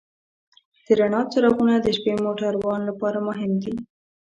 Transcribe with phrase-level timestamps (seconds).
[0.85, 3.73] د رڼا څراغونه د شپې موټروان لپاره مهم دي.